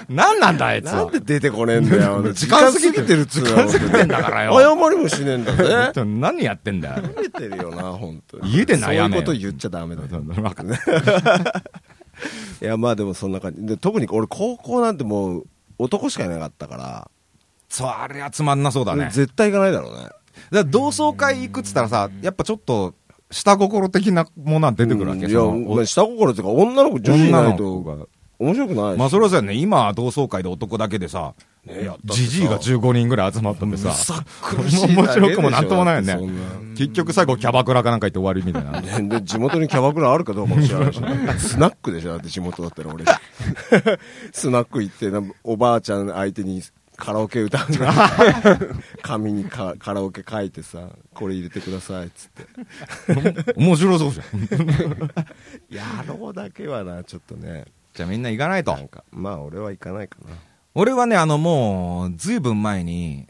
[0.08, 0.96] 何なんだ、あいつは？
[0.98, 1.20] なんで。
[1.22, 4.54] 出てこねえんだよ時間過ぎてるっつう時間過ぎてんだからよ。
[4.60, 5.92] 謝りもしねえんだぜ。
[6.06, 7.02] 何やってんだよ。
[7.24, 8.52] 出てるよな、本当に。
[8.54, 10.10] 家で悩めそういうこと言っちゃダメだよ。
[10.44, 10.80] わかんない
[12.62, 13.66] いや、まあでもそんな感じ。
[13.66, 17.12] で特に俺、高校なんてもう、男しかいなかったから、
[17.70, 19.10] そう、あれはつまんなそうだね。
[19.12, 20.04] 絶対行かないだろうね。
[20.04, 20.16] だか
[20.52, 22.94] ら同窓会行くっつったらさ、やっぱちょっと、
[23.32, 28.06] 下心的なものは出てくるわけ、うんいや、まあ下心っていうか、女の子、女子いないとが。
[28.40, 29.00] 面白くないし。
[29.00, 31.34] まあそれはそうやね、今は同窓会で男だけでさ
[32.06, 36.42] じじいが15人ぐらい集まったってさ、さ苦しいだけでしょ面白くもなんともないよね
[36.76, 38.82] 結局最後キャバクラかなんか行って終わりみたいな。
[38.82, 41.00] ねで、地元にキャバクラあるかどうかも知らないし、
[41.38, 43.06] スナックでしょだって地元だったら俺。
[44.34, 45.12] スナック行って、
[45.44, 46.64] おばあちゃん相手に
[46.98, 47.88] カラオケ歌うの
[49.04, 53.54] 紙にカカラオケ書いてさ、これ入れてくださいっつって。
[53.56, 55.12] 面白そうじゃん。
[55.70, 57.66] やろうだけはな、ちょっとね。
[57.94, 58.76] じゃあみんな行かないと
[59.12, 60.36] まあ俺は行かないかな。
[60.74, 63.28] 俺はね、あのもう、ずいぶん前に、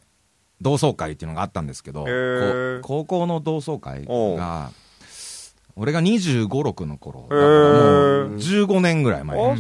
[0.62, 2.06] 同窓会っていうのがあったんですけど、
[2.84, 4.72] 高校の同窓会が、
[5.76, 8.34] 俺が25、6の頃、だへからもー。
[8.34, 8.36] う
[8.68, 9.56] 15年ぐらい前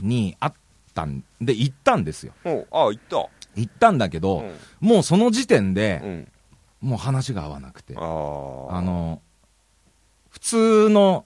[0.00, 0.54] にあっ
[0.94, 2.34] たんで、行ったんですよ。
[2.44, 3.28] おあ行った。
[3.56, 4.44] 行ったんだけど、
[4.80, 6.28] もうその時点でう、ん。
[6.82, 9.22] もう話が合わなくて、あああの、
[10.28, 11.24] 普通の、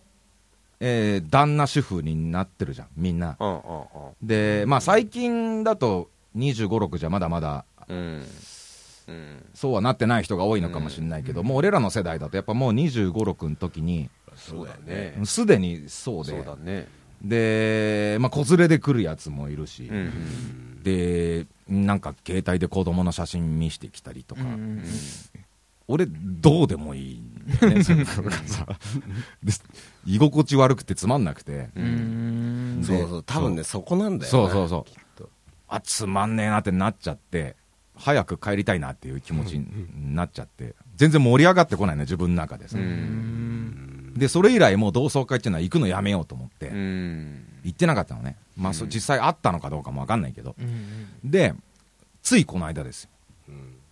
[0.81, 3.37] えー旦那主婦になってるじゃん、みんな。
[3.39, 3.63] うんうん
[4.23, 8.25] で、まあ最近だと25、6じゃまだまだ、うん。
[9.09, 9.45] うん。
[9.55, 15.19] そうはなってない人が多いのかもしれないけど、もう俺らの世代だとやっぱもう25、6の時に、そうだね。
[15.25, 16.87] すでにそうで、そうだね。
[17.23, 24.83] で、まあ子連れで来るやつもいるし、うんで、なんか携帯で子供の写真見してきたりとか、うん
[25.89, 28.67] 俺、どうでもいい、ね、そのさ
[29.43, 29.53] で
[30.05, 34.27] 居心地悪くてつまんなくて、うそうそう、多分ね、そこなんだよね。
[34.29, 34.87] そうそうそ
[35.21, 35.29] う。
[35.69, 37.57] あ、つまんねえなってなっちゃって、
[37.95, 42.79] 早く帰りたいなっていう気持ちになっちゃって、全然盛り上がってこないの、自分の中でさ。
[42.79, 44.15] うん。
[44.17, 47.45] で、それ以来もう同窓会っていうのは行くのやめようと思って、うん。
[47.65, 48.37] 行ってなかったのね。
[48.57, 50.55] まあ、そ実際あったのかどうかもわかんないけど。
[51.25, 51.55] で、
[52.23, 53.11] ついこの間ですよ。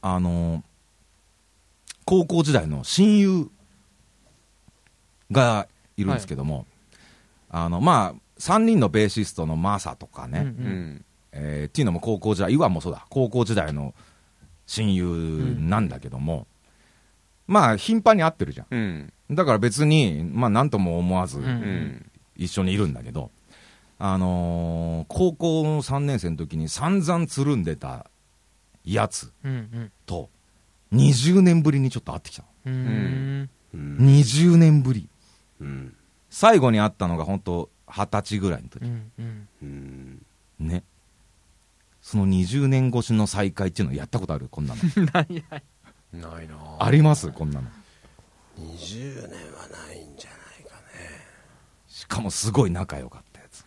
[0.02, 0.62] あのー
[2.06, 3.50] 高校時代の親友
[5.30, 5.66] が
[5.96, 6.66] いるんですけども、
[7.50, 11.04] あの、まあ、3人のベーシストのマサとかね、うんうん。
[11.32, 13.92] えーっていうのも高校時代、岩もそうだ、高校時代の
[14.66, 16.46] 親友なんだけども、
[17.46, 19.12] まあ、頻繁に会ってるじゃうん。
[19.30, 19.34] ん。
[19.34, 22.10] だから別に、まあ、なんとも思わず、うんうん。
[22.36, 23.30] 一緒にいるんだけど、
[23.98, 28.06] あのー高校の3年生の時に散々つるんでた
[28.84, 29.92] やつうんうん。
[30.04, 30.28] と、
[30.92, 32.48] 20年ぶりにちょっと会ってきたの。
[32.66, 35.08] うんうん20年ぶり。
[35.60, 35.94] うん
[36.30, 38.88] 最後に会ったのが本当二十歳ぐらいの時う。
[38.88, 40.22] んうんうん
[40.60, 40.82] ね。
[42.02, 44.48] その20年越しの再会っていうのやったことある？
[44.50, 44.80] こんなの。
[45.12, 45.62] 何 々
[46.12, 47.30] ないなあります？
[47.32, 47.68] こんなの。
[48.58, 50.82] 20年はないんじゃないかね
[51.88, 53.64] しかもすごい仲良かったやつ。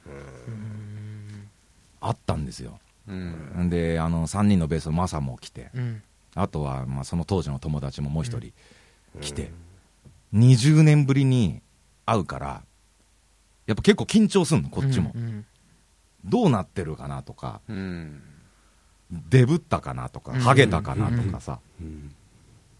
[2.01, 2.79] あったんですよ。
[3.07, 6.01] うんんで、あの、3人のベースのマサも来て、うん
[6.35, 8.51] あとは、まあ、その当時の友達ももう一人
[9.21, 9.51] 来て、
[10.33, 11.61] 20年ぶりに
[12.05, 12.63] 会うから、
[13.65, 15.11] やっぱ結構緊張すんの、こっちも。
[15.15, 15.45] うん
[16.25, 18.21] どうなってるかなとか、うん。
[19.11, 20.39] デブったかなとか、うん。
[20.39, 22.13] ハゲたかなとかさ、うん。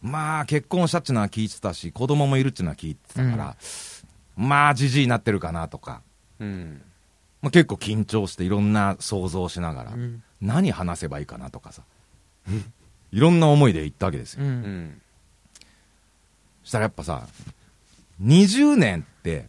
[0.01, 3.55] まあ結婚したっちゅうのは聞いてたし、子供もいるっちゅうのは聞いてたから、
[4.35, 6.01] まあじじいになってるかなとか、
[6.39, 6.81] うん。
[7.41, 10.23] まあ、結構緊張していろんな想像しながら、うん。
[10.41, 11.83] 何話せばいいかなとかさ、
[13.11, 14.43] いろんな思いで行ったわけですよ。
[16.63, 17.27] したらやっぱさ、
[18.21, 19.47] 20年って、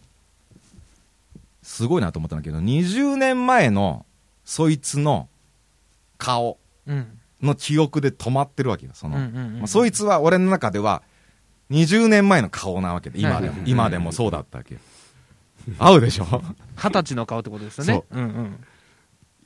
[1.61, 4.05] すごいなと思ったんだけど、20年前の
[4.45, 5.29] そいつの
[6.17, 8.91] 顔うんの記憶で止まってるわけよ。
[8.93, 11.01] その、うんうんうんまあ、そいつは俺の中では、
[11.71, 14.79] 20年前の顔なわけで、今でも、今でもそうだったわけよ。
[15.79, 16.25] 合うでしょ？
[16.75, 17.93] 二十歳の顔ってことですよね。
[17.93, 18.63] そううんうん。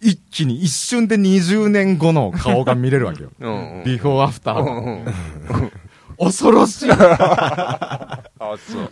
[0.01, 3.31] 一気に一瞬で20年後の顔が見れるわけよ。
[3.39, 4.81] うんビフォーアフターうの。
[4.81, 5.71] ん。
[6.17, 6.91] 恐ろしい。
[6.91, 8.23] あ
[8.57, 8.91] そう。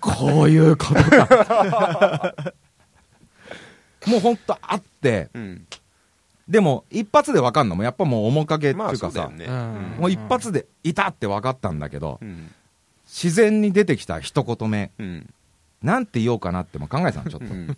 [0.00, 2.34] こういうことか。
[4.06, 5.66] もうほんとあって、うん。
[6.48, 9.30] でも一発で分かんのもやっぱもう面影ってまあいうかさ、
[9.98, 12.50] もう一発でいたって分かったんだけど、うん。
[13.06, 15.32] 自然に出てきた一言目、うん。
[15.82, 17.46] なんて言おうかなっても考えてたの、ちょっと。
[17.46, 17.76] うん。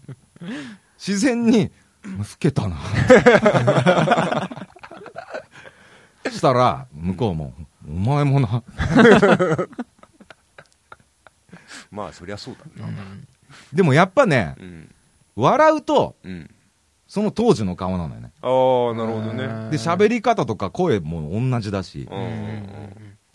[0.99, 1.71] 自然に、
[2.05, 2.77] 老けたな。
[6.31, 7.55] したら、向こうも、
[7.89, 8.63] お前もな。
[11.91, 12.93] まあそりゃそうだな
[13.73, 14.91] でもやっぱね、うん
[15.37, 16.51] 笑うと、うん
[17.07, 18.33] その当時の顔なのよね。
[18.43, 22.09] ああなるほどねで、喋り方とか声も同じだし、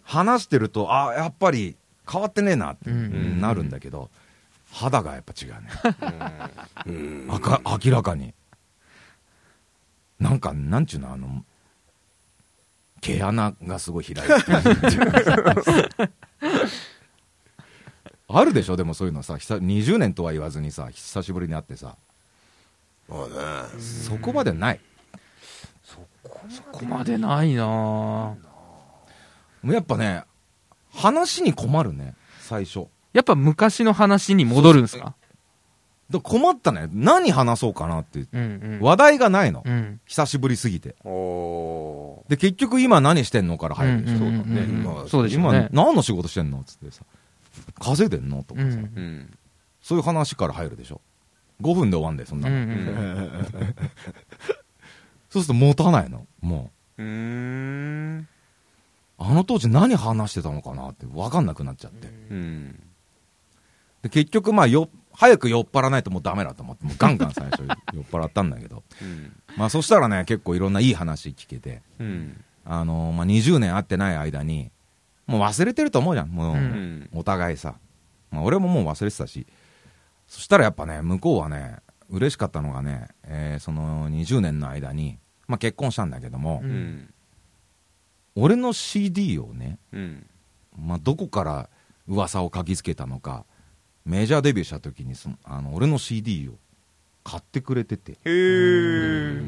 [0.04, 1.78] 話してると、あやっぱり
[2.10, 4.10] 変わってねえなってうんなるんだけど、
[4.72, 5.70] 肌がやっぱ違うね。
[6.88, 8.34] うんあか明らかに。
[10.20, 11.44] なんか、なんちゅうの、あの、
[13.02, 14.60] 毛穴がすごい開いてる
[18.32, 21.96] あるでしょでもそういうのさ、久20年とは言わずにさ、久しぶりに会ってさ、
[23.08, 23.82] まあね。
[23.82, 24.80] そこまでない。
[25.84, 25.98] そ
[26.72, 27.64] こまでないな。
[27.64, 28.36] ぁも
[29.64, 30.24] うやっぱね、
[30.94, 32.86] 話に困るね、最初。
[33.14, 35.16] やっぱ昔の話に戻るんですか？
[36.10, 36.90] だ困ったね。
[36.92, 38.20] 何話そうかなって。
[38.20, 38.42] うんう
[38.78, 38.80] ん。
[38.82, 39.62] 話題がないの。
[39.64, 40.00] うん。
[40.06, 40.96] 久しぶりすぎて。
[41.06, 44.18] おで、結局今何してんのから入るでしょ。
[44.18, 45.70] うんうんうんうんねまあ今そうでしょうね。
[45.72, 47.04] 何の仕事してんのつってさ。
[47.80, 49.38] 稼いでんのとかさ、うんーうん
[49.82, 51.00] そういう話から入るでしょ。
[51.62, 52.56] 5分で終わんだよ、そんなの。
[52.56, 52.66] うんう。
[52.66, 53.76] うんん
[55.30, 56.26] そうすると持たないの。
[56.42, 58.26] もうう。
[59.22, 62.08] あの当時何話してたのかなって分かんなくなっちゃって。
[62.08, 62.80] うん
[64.02, 64.90] で、結局まあよ、
[65.20, 67.60] 早く酔っ払わないともうダメだと思って、もうガンガン最初
[67.94, 68.84] 酔っ払ったんだけど。
[69.02, 74.72] うんまあそしたらね、結構いろんないい話聞けて、うんあのーまあ20年会ってない間に、
[75.28, 76.30] もう忘れてると思うじゃん。
[76.30, 77.76] もう、うんうんお互いさ。
[78.32, 79.46] まあ俺ももう忘れてたし。
[80.28, 81.78] そしたらやっぱね、向こうはね、
[82.10, 86.64] 嬉しかったのがね、えーその20年の間に、まあ結婚したんだけども、
[88.36, 90.26] 俺の CD をね、うん
[90.78, 91.70] まあどこから
[92.08, 93.44] 噂を嗅ぎつけたのか、
[94.06, 96.54] メジャーデビューした時にその、あの、俺の CD を
[97.24, 99.42] 買ってくれてて、へえ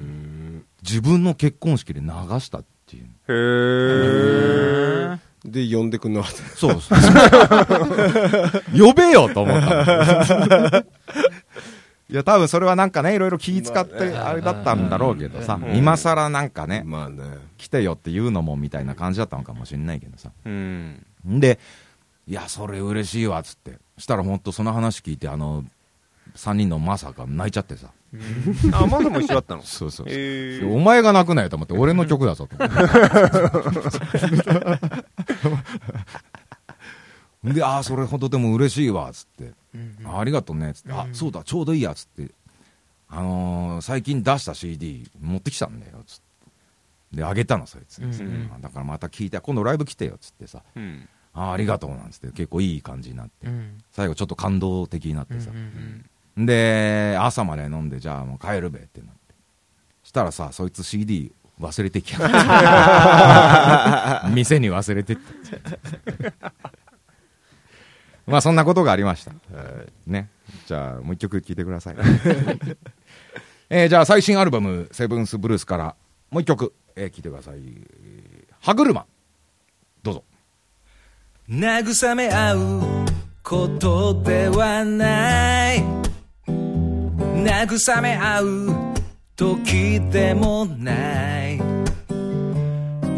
[0.84, 2.08] 自分の結婚式で流
[2.40, 3.06] したっていう。
[3.28, 7.00] へえで呼んでくんなかったそうそう。
[8.78, 10.86] 呼べよと思ったの。
[12.12, 17.24] いや、多分それはなんかね、いろいろ気使ってまああれだったんだろうけどさ、うん今更なんかね、まあね。
[17.58, 20.32] 来てよって言うのもみたいな感じだったのかもしれないけどさ。
[20.46, 21.06] うん。
[21.28, 21.58] んで、
[22.32, 23.78] いや、それ嬉しいわ、つって。
[23.98, 25.66] したらほんとその話聞いて、あの、
[26.38, 27.90] 3人のまさか泣いちゃってさ。
[28.72, 29.64] あ、まだも一緒だったの？
[29.64, 30.16] そうそうそう。
[30.18, 32.70] えーお前が泣くなよと思って、俺の曲だぞと思っ
[37.44, 37.54] て。
[37.54, 39.52] で、ああ、それほどでも嬉しいわ、つって。
[40.06, 40.94] あありがとうね、つって。
[40.94, 42.32] あ、そうだ、ちょうどいいや、つって。
[43.10, 47.18] あのー最近出した CD 持ってきたんだよ、つって。
[47.18, 50.62] で、あげたの、そいつに、うんだからまた聞いて、今度ライブ来てよ、つってさ。
[50.76, 51.10] うん。
[51.34, 52.28] ああ、ありがとう、なんつって。
[52.28, 53.48] 結構いい感じになって。
[53.48, 55.50] うん最後ちょっと感動的になってさ。
[55.54, 56.06] うん
[56.46, 59.36] で、朝まで飲んで、じゃあもう帰るべってなって。
[60.04, 62.20] したらさ、そいつ CD 忘れてきや
[64.34, 65.24] 店に忘れてって。
[68.28, 69.32] まあそんなことがありました。
[70.08, 70.30] ね。
[70.66, 71.96] じゃあもう一曲聴いてください。
[73.70, 75.96] えーじゃあ最新アルバム、セブンスブルースから
[76.30, 77.58] もう一曲、えー聴いてください。
[78.62, 79.06] 歯車。
[80.04, 80.24] どうぞ。
[81.52, 82.82] 慰め合う
[83.44, 85.84] ことではない。
[86.48, 88.70] 慰め合う
[89.36, 91.60] 時でもない。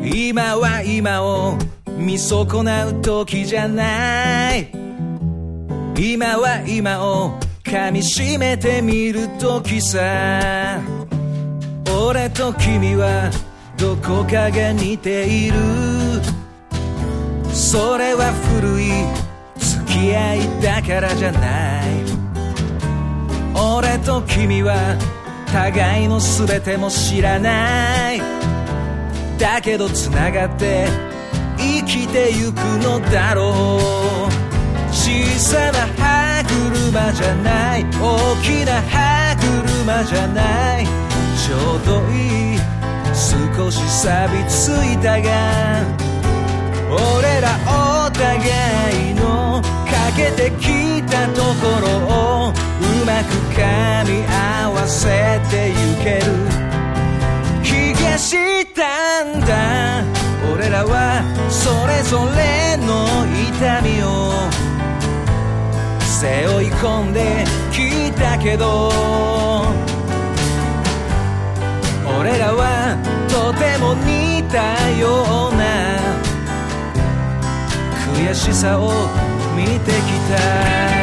[0.03, 1.59] 今は今を
[1.95, 4.71] 見損なう時じゃない。
[5.95, 10.81] 今は今を噛みしめてみる時さ。
[11.87, 13.29] 俺と君は
[13.77, 16.42] どこかが似ている。
[17.53, 19.33] それは古い。
[19.57, 21.83] 付き合いだからじゃない。
[23.55, 24.75] 俺と君は
[25.51, 28.21] 互いの全ても知らない。
[29.37, 30.87] だけど繋がって
[31.57, 33.79] 生きてゆくのだろ
[34.29, 34.43] う。
[34.91, 37.83] 小さな歯車じゃない。
[37.83, 40.85] 大きな歯車じゃない。
[41.37, 42.59] ちょうどいい。
[43.13, 46.02] 少し錆びついたが。
[46.93, 51.87] 俺らお互いのかけてきたところ
[52.47, 52.53] をう
[53.05, 53.59] まく噛
[54.05, 56.31] み合わせてゆける。
[57.63, 60.03] 気がしたんだ。
[60.53, 62.91] 俺らはそれぞれの
[63.49, 64.05] 痛みを。
[65.99, 68.91] 背負い込んできたけど。
[72.19, 72.95] 俺らは
[73.27, 74.57] とても似た
[74.97, 75.52] ような
[78.15, 78.91] 悔しさを
[79.55, 80.93] 見てきた。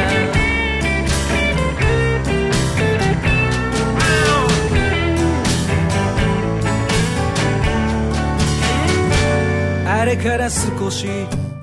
[10.01, 11.07] あれから少し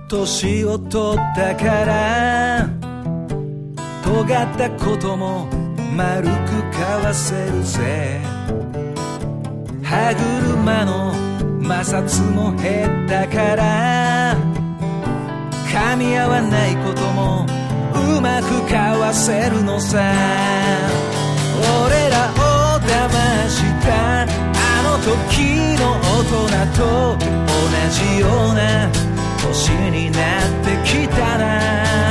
[0.08, 2.70] 年を取ったから
[4.04, 5.48] 尖ったことも
[5.96, 6.32] 丸く
[6.72, 8.22] かわせるぜ。
[9.84, 11.14] 歯車の
[11.62, 14.37] 摩擦も減ったから
[15.68, 17.46] 噛み合わないことも
[17.94, 20.14] うまくかわせるのさ。
[21.86, 24.22] 俺らを騙した。
[24.22, 24.26] あ
[24.84, 26.40] の時の大人
[26.78, 26.80] と
[27.18, 27.60] 同
[27.92, 28.90] じような
[29.42, 32.07] 年になってきたら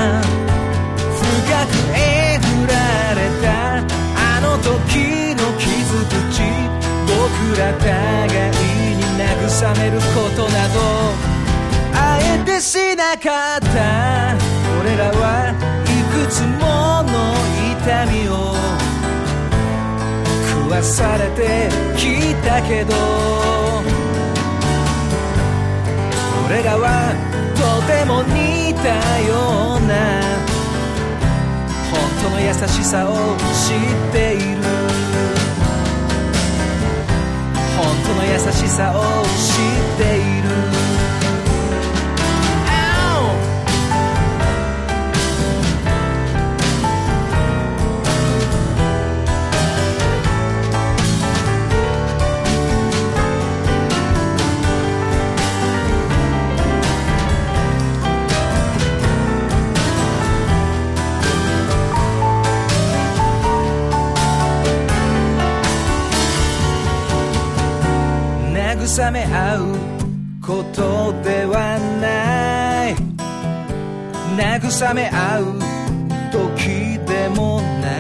[13.19, 14.37] かった
[14.81, 17.15] 俺らはいくつもの
[17.73, 18.55] 痛みを
[20.49, 22.95] 食わされてきたけど
[26.47, 27.15] 俺らは
[27.57, 28.89] とても似た
[29.21, 29.93] ような
[31.91, 33.13] 本当の優しさを
[33.53, 34.63] 知っている。
[37.77, 39.37] 本当の優しさを知
[40.05, 40.26] っている。
[68.97, 69.77] 慰め合う
[70.41, 72.97] ことではない。
[74.39, 75.61] 慰め合う
[76.33, 77.93] 時でもな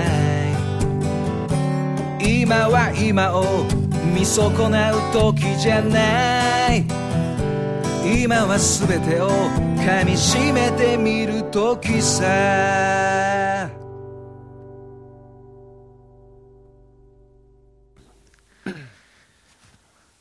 [2.18, 2.40] い。
[2.40, 3.66] 今は今を
[4.14, 6.86] 見損なう時じゃない。
[8.02, 9.28] 今は全てを
[9.76, 13.45] 噛みしめてみる時さ。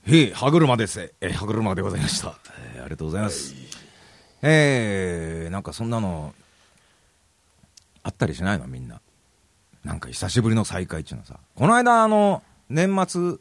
[0.07, 1.13] へい、歯車です。
[1.19, 2.37] えー、歯車でございました。
[2.75, 3.55] えーありがとうございます。
[4.43, 6.35] えー、なんかそんなの、
[8.03, 8.67] あったりしないの？
[8.67, 9.01] みんな。
[9.83, 11.39] なんか久しぶりの再会っていうのはさ。
[11.55, 13.37] この間、あの、年末、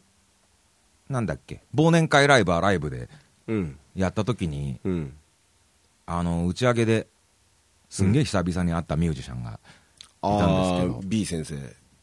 [1.11, 3.11] なんだっけ、忘年会ライブはライブで
[3.47, 3.79] うん。
[3.95, 5.13] やった時に、うん。
[6.07, 7.07] あの、打ち上げで、
[7.91, 9.61] すんげえ久々に会ったミュージシャンが、
[10.23, 11.57] いたんですけどあー B 先生。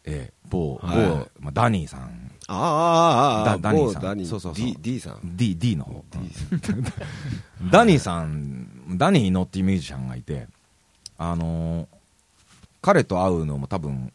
[0.03, 4.27] えー、某、はい某、まあ、ダニーさん、あーあダニーさんダニー。
[4.27, 5.19] そうそうそう D、D さん。
[5.23, 6.03] D、D の方。
[7.71, 10.47] ダニーさん、ダニーのっていうミュージシャンがいて、
[11.17, 11.87] あのー
[12.81, 14.11] 彼と会うのも多分、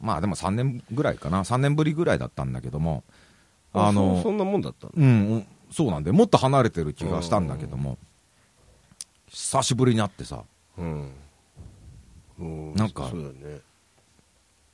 [0.00, 3.04] まあでも3年ぐらいかな、3年ぶりぐらいだったんだけども、
[3.74, 4.92] あのそそんなもんだったの？
[4.96, 7.98] うん、そうなんで、もっと離れてる気がしたんだけども、
[9.28, 10.42] 久しぶりに会ってさ、
[10.78, 11.10] うん。
[12.38, 13.60] うんなんかそうだね。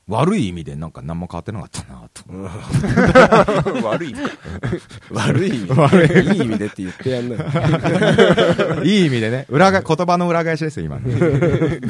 [0.08, 3.86] 悪い意味でなんか何も変わってなかったなと。
[3.86, 4.20] 悪い意味
[5.14, 6.34] 悪い意味。
[6.34, 7.38] いい意味でって言ってやんない。
[8.88, 11.14] いい意味でね、裏が、言葉の裏返しですよ、今ね。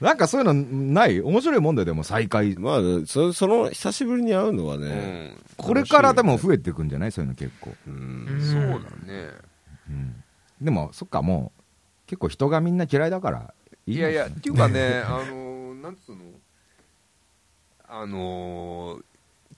[0.00, 1.20] なんかそういうのない？
[1.20, 2.56] 面白いもんででも再会。
[2.56, 7.12] まあ、そその、久しぶりに会うのはうね、んこれからでも増えていくんじゃない？
[7.12, 7.74] そういうの結構。
[7.86, 8.26] うん。
[8.40, 9.30] そうだね
[9.90, 10.14] うん。
[10.62, 11.62] でも、そっか、もう、
[12.06, 13.54] 結構人がみんな嫌いだから、
[13.86, 15.49] いいいやいやっていうかねあの
[15.80, 16.22] なんつうの？
[17.88, 19.00] あの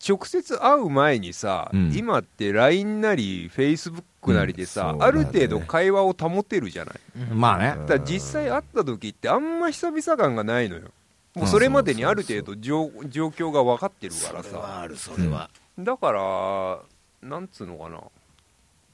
[0.09, 1.93] 直接会う前にさ、うん。
[1.95, 5.05] 今って LINE なり Facebook なりでさ、うんね。
[5.05, 6.95] ある程度会話を保てるじゃない？
[7.35, 7.77] まあね。
[7.87, 10.89] だ実際会った時ってあんま久々感がないのよ。
[11.35, 14.81] もうそれまでにある程度状状況が分かってるからさ。
[14.81, 15.51] ある、それは。
[15.79, 18.01] だからなんつうのかな。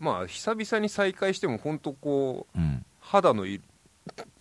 [0.01, 2.85] まあ久々に再会しても本当こううん。
[3.01, 3.61] 肌のい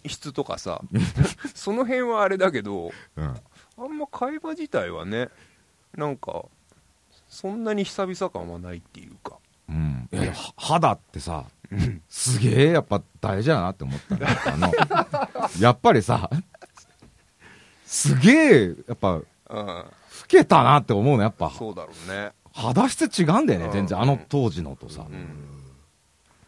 [0.06, 0.82] 質とかさ
[1.56, 3.36] その辺はあれだけどうん。
[3.80, 5.30] あんま会話自体はね
[5.96, 6.46] なんか
[7.30, 9.38] そんなに久々感はないっていうか
[9.70, 10.10] うん。
[10.12, 11.46] いや肌ってさ、
[12.10, 14.26] すげえやっぱ大事だなって思ったね。
[14.46, 14.72] あの、
[15.60, 16.30] やっぱりさ、
[17.86, 19.86] すげえ、やっぱ、うん老
[20.28, 21.52] けたなって思うの、やっぱ。
[21.52, 24.02] そうだろうね肌質違うんだよね、うん全然。
[24.02, 25.06] あの当時のとさ。
[25.10, 25.57] うん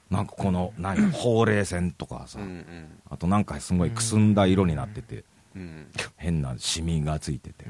[0.09, 5.23] なんかこの、何、 ほうれい線とかさうんう、んあとなんかすごいくすんだ色になってて、
[5.55, 5.87] うん
[6.17, 7.65] 変なシミがついてて。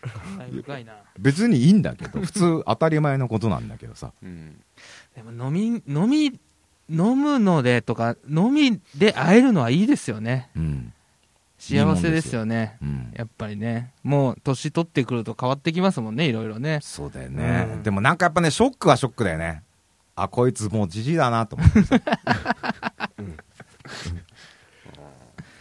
[0.00, 0.94] 感慨深いな。
[1.18, 4.12] 別にいいんだけど、普通当たり前のことなんだけどさ。
[4.22, 4.60] うん
[5.14, 6.38] でも飲み、飲み、
[6.90, 10.50] 飲むのでとか、飲みで会えるのはいいですよね。
[10.54, 10.92] うん。
[11.58, 12.76] 幸せですよね。
[12.82, 13.12] うん。
[13.16, 13.92] やっぱりね。
[14.02, 16.80] もう、年取ってくると変わってきますもんね、いろいろね。
[16.82, 19.62] そうだよね、うんでもなんかやっぱね、ショックはショックだよね。
[20.16, 22.00] あ、こいつもうじじいだなと思ってさ。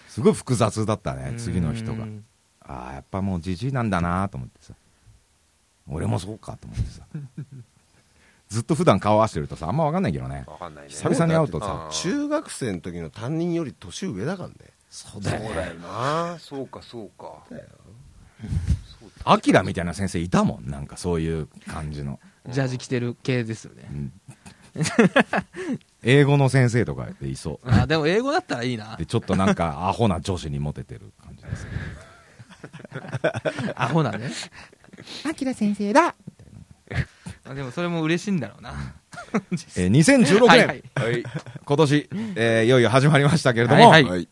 [0.08, 2.06] すごい複雑だったね、次の人がう。
[2.08, 2.26] ん
[2.62, 4.74] ああ、やっぱもうじじいなんだなと思ってさ。
[5.88, 7.06] 俺もそうかと思ってさ。
[8.47, 10.45] ずっと普段顔合わせてるとさ、あんまわかんないけどね。
[10.47, 14.56] 分かんないね久々に会うとさ中学生の時の担任より年上だからね。
[14.89, 17.43] そうそうだよなそうかそうか
[19.26, 22.20] アキラみたいな先生いたもん、なんかそういう感じの。
[22.47, 23.89] ジャージ着てる系ですよね。
[26.04, 27.70] 英語の先生とかでいそう。
[27.70, 29.06] あ、でも英語だったらいいなで、。
[29.06, 31.68] ちょっとなんか アホな女子にモテてる感じです。
[33.76, 34.30] アホなね。
[35.26, 36.16] アキラ先生だ
[37.48, 38.74] あでもそれも嬉しいんだろうな。
[39.78, 41.24] えー2016年、はいはいはい
[41.64, 44.28] 今年、えーいよいよ始まりましたけれども、はいはいはい。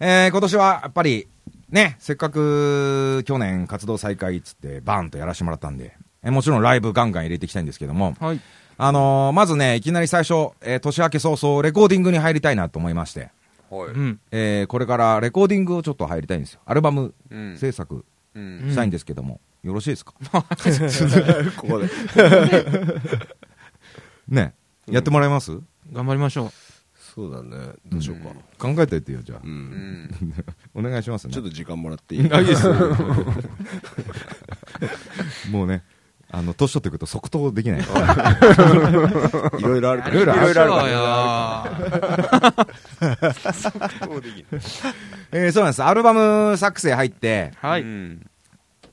[0.00, 1.28] えー今年はやっぱり、
[1.70, 8.40] ね、せっかく去年活動再開っつってバーンとやらせてもらったんで、えーもちろんライブガンガン入れていきたいんですけども、はい。
[8.78, 13.30] あのーまずね、いきなり最初、えー年明け早々レコーディングに入りたいなと思いまして、
[13.70, 14.20] はいうん。
[14.30, 16.60] えーこれからレコーディングをちょっと入りたいんですよ。
[16.66, 18.04] アルバムうん制作
[18.34, 20.14] うんしたいんですけども、よろしいですか？
[21.56, 21.88] ここで。
[24.28, 24.54] ね、
[24.88, 25.58] やってもらえます、
[25.92, 26.50] 頑張りましょう。
[27.14, 27.74] そうだね。
[27.88, 28.30] どうしようか。
[28.58, 29.46] 考えておいてよ、じゃあう。。
[29.46, 30.10] うんん
[30.74, 31.34] お願いしますね。
[31.34, 32.32] ちょっと時間もらっていい？
[32.32, 32.72] あ、いいですよ。
[35.50, 35.82] もうね、
[36.34, 37.80] あの、年取ってくると即答できない。
[39.58, 40.14] いろいろあるから。
[40.14, 43.52] いろいろあるから。
[43.52, 43.68] そ
[44.16, 44.46] うできる
[45.32, 45.82] えーそうなんです。
[45.82, 47.82] アルバム作成入って、はい。
[47.82, 48.26] うん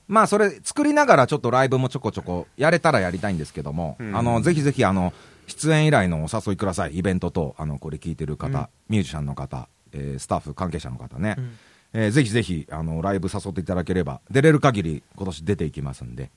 [0.07, 5.13] まあ、それ作りながらちょっとライブもちょこちょこやれたらやりたいんですけども、うんあの、ぜひぜひ、あの、
[5.45, 6.97] 出演依頼のお誘いください。
[6.97, 11.35] イベントと、あの、これ聞いてる方、ミュージシャンの方、えースタッフ、関係者の方ね。
[11.37, 11.51] うん
[11.93, 16.29] えーぜひぜひ、あの、ライブ誘っていただければ、出れる限り今年出ていきますんで、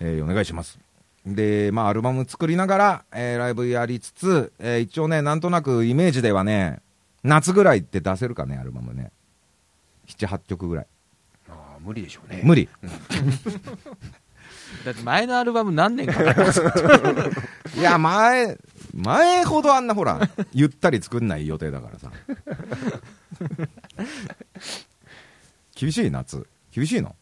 [0.00, 0.78] えーお願いします。
[1.26, 6.80] で、まあ、アルバム作りながら、えーライブやりつつ、えー一応ね、なんとなくイメージではね、
[7.24, 9.10] 夏ぐらいって出せるかね、アルバムね。
[10.08, 10.86] 7、8曲ぐらい。
[11.48, 12.68] あー無理でしょうね無理。
[14.84, 16.60] だって前のアルバム何年かかります
[17.76, 18.56] いや、前、
[18.94, 20.20] 前ほどあんなほら、
[20.52, 22.12] ゆったり作んない予定だからさ。
[25.74, 26.46] 厳しい夏。
[26.72, 27.14] 厳しいの？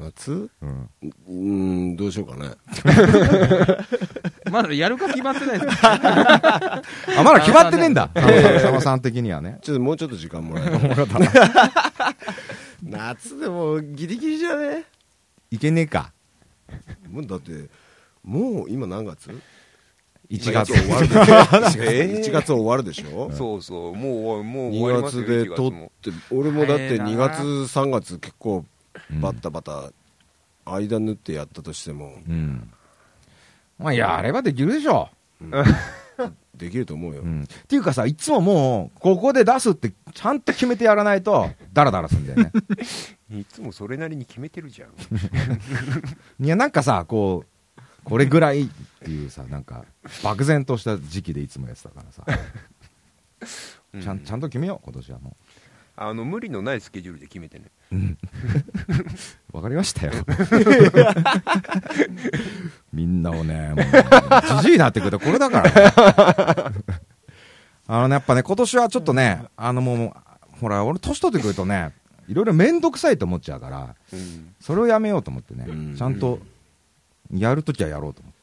[0.00, 0.48] 夏？
[0.62, 0.66] う
[1.32, 1.92] ん。
[1.92, 2.50] んどうしようかね。
[4.50, 5.92] まだやるか決まってないですか
[7.18, 8.08] あ、まだ決まってねえんだ。
[8.14, 9.58] 佐野さん的にはね。
[9.62, 10.78] ちょっともうちょっと時間もらえる。
[12.82, 14.84] 夏でもギリギリじゃね？
[15.50, 16.12] いけねえか。
[17.10, 17.68] もうだって
[18.24, 19.30] もう今何月
[20.30, 20.72] ？1月。
[20.72, 21.22] 終わるでしょ。
[21.82, 23.30] えー1月終わるでしょ？
[23.32, 23.96] そうそう。
[23.96, 25.92] もうもう終わり2ますよ月で1撮っも。
[26.02, 27.06] て俺もだって早いな。
[27.06, 28.66] 2月3月結構うん
[29.20, 29.90] バッタバタ
[30.64, 32.72] 間縫ってやったとしてもうん。
[33.78, 35.08] まあ、やればできるでしょ。
[36.54, 37.44] できると思うようん。
[37.44, 42.52] っていうかさ、いつももう、ここで出すって、ちゃんと決めてやらないと、ダラダラすんだよね。
[43.32, 44.90] いつもそれなりに決めてるじゃん
[46.44, 48.68] いや、なんかさ、こう、これぐらいっ
[49.02, 49.86] ていうさ、なんか、
[50.22, 52.26] 漠然とした時期でいつもやってたからさ、
[54.02, 55.36] ちゃんちゃんと決めよう、今年はも
[56.02, 57.66] あの無理のないスケジュールで決めてね。
[59.52, 60.12] わかりましたよ。
[62.90, 63.84] みんなをね、もう、
[64.62, 65.72] じじいになってくるとこれだから、ね。
[67.86, 70.12] あのね、やっぱね、今年はちょっとね、あのもう、
[70.58, 71.92] ほら、俺年取ってくるとね、
[72.28, 76.38] いろいろめんどくさいと思っちゃうから、うんそれをやめようと思ってね、うんちゃんと、
[77.30, 78.40] やるときはやろうと思って。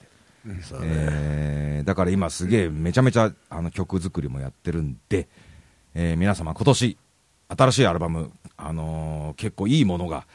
[0.64, 5.28] そうねえーだから今すげえめちゃめちゃあの曲作りもやってるんで、
[5.95, 6.97] えー皆様今年
[7.55, 10.25] 新しいアルバム、あのー結構いいものが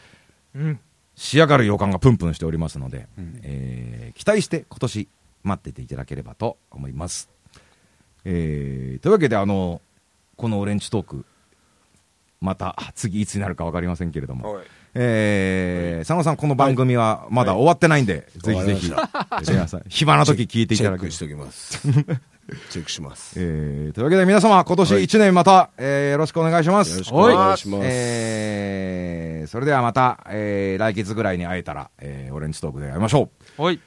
[0.54, 0.80] うん。
[1.14, 3.40] 仕上がる予感がプンプンしておりますので、うん。
[3.42, 5.08] えー期待して今年
[5.42, 7.28] 待ってていただければと思います。
[8.24, 9.80] えーというわけであの
[10.36, 11.24] このオレンジトーク
[12.40, 14.66] また次いつになるか分かりませんけれども、はい。
[14.94, 19.10] えー佐野さんこの番組はまだ終わってないんで、ぜひぜひ終わ
[19.46, 21.88] 皆さん暇な時聞いていチただけるェックしときます
[22.70, 26.98] チェックしますよえーというわけで皆様、今年1年また、えーよろしくお願いします。
[26.98, 33.62] ろしくお願いしますえーそれではまた、えー来月ぐらいに会えたら、えーオレンジトークで会いましょう。
[33.62, 33.80] おい。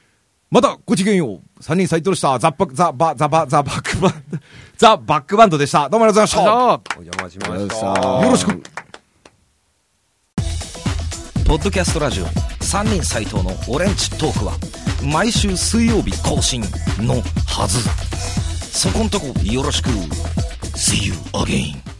[0.50, 1.40] また、ごきげんよう。
[1.62, 2.38] 三人斎藤でした。
[2.38, 4.38] ザッパ、ザバ、ザバ、ザバックバンド、
[4.78, 5.88] ザ・バックバンドでした。
[5.88, 6.52] どうもありがとうございました。
[6.52, 8.62] あお邪魔しましたよろしく
[11.46, 14.52] ポッドキャストラジオ3人斎藤のオレンジトークは
[15.12, 16.60] 毎週水曜日更新
[16.98, 17.78] のはず
[18.75, 19.89] そこんとこよろしく
[20.75, 21.94] See you again